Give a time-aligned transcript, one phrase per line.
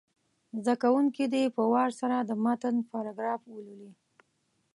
[0.65, 3.91] زده کوونکي دې په وار سره د متن پاراګراف ولولي.